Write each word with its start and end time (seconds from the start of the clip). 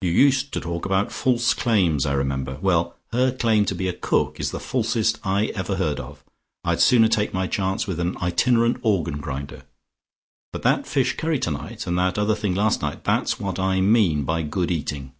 You 0.00 0.10
used 0.10 0.52
to 0.54 0.60
talk 0.60 0.84
about 0.84 1.12
false 1.12 1.54
claims 1.54 2.04
I 2.04 2.14
remember. 2.14 2.58
Well 2.60 2.96
her 3.12 3.30
claim 3.30 3.64
to 3.66 3.76
be 3.76 3.86
a 3.86 3.92
cook 3.92 4.40
is 4.40 4.50
the 4.50 4.58
falsest 4.58 5.20
I 5.22 5.52
ever 5.54 5.76
heard 5.76 6.00
of. 6.00 6.24
I'd 6.64 6.80
sooner 6.80 7.06
take 7.06 7.32
my 7.32 7.46
chance 7.46 7.86
with 7.86 8.00
an 8.00 8.16
itinerant 8.16 8.78
organ 8.82 9.18
grinder. 9.20 9.62
But 10.52 10.62
that 10.62 10.88
fish 10.88 11.16
curry 11.16 11.38
tonight 11.38 11.86
and 11.86 11.96
that 11.96 12.18
other 12.18 12.34
thing 12.34 12.56
last 12.56 12.82
night, 12.82 13.04
that's 13.04 13.38
what 13.38 13.60
I 13.60 13.80
mean 13.80 14.24
by 14.24 14.42
good 14.42 14.72
eating." 14.72 15.12